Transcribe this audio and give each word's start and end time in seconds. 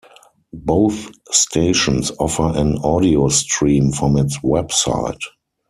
Both 0.55 1.11
stations 1.29 2.11
offer 2.17 2.53
an 2.57 2.77
audiostream 2.79 3.93
from 3.95 4.17
its 4.17 4.39
website. 4.39 5.19